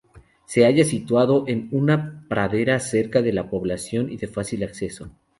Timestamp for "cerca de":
2.79-3.33